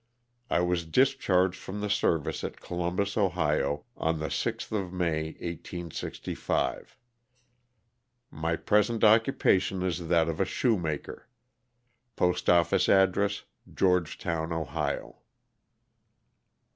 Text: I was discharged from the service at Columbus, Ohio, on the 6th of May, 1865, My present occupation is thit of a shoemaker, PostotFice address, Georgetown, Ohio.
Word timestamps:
I 0.49 0.61
was 0.61 0.87
discharged 0.87 1.59
from 1.59 1.79
the 1.79 1.87
service 1.91 2.43
at 2.43 2.59
Columbus, 2.59 3.17
Ohio, 3.17 3.85
on 3.95 4.17
the 4.17 4.29
6th 4.29 4.71
of 4.71 4.91
May, 4.91 5.25
1865, 5.39 6.97
My 8.31 8.55
present 8.55 9.03
occupation 9.03 9.83
is 9.83 9.99
thit 9.99 10.27
of 10.27 10.39
a 10.39 10.45
shoemaker, 10.45 11.27
PostotFice 12.17 12.89
address, 12.89 13.43
Georgetown, 13.71 14.51
Ohio. 14.51 15.19